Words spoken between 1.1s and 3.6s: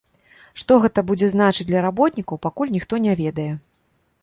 будзе значыць для работнікаў, пакуль ніхто не ведае.